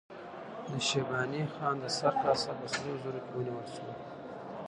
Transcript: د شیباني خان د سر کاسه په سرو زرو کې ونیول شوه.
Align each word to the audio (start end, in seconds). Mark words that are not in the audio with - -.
د 0.69 0.71
شیباني 0.87 1.41
خان 1.53 1.75
د 1.79 1.85
سر 1.97 2.13
کاسه 2.23 2.51
په 2.59 2.65
سرو 2.73 2.93
زرو 3.03 3.19
کې 3.25 3.31
ونیول 3.35 3.67
شوه. 3.75 3.93